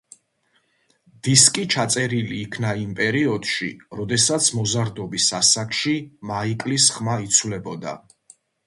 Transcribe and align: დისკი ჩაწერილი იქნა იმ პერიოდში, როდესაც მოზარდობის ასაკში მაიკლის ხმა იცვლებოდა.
დისკი 1.27 1.65
ჩაწერილი 1.73 2.39
იქნა 2.45 2.71
იმ 2.85 2.97
პერიოდში, 3.01 3.71
როდესაც 4.01 4.51
მოზარდობის 4.61 5.29
ასაკში 5.43 5.95
მაიკლის 6.33 6.93
ხმა 6.99 7.21
იცვლებოდა. 7.31 7.99